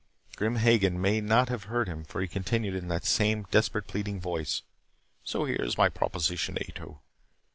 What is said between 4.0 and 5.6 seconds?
voice. "So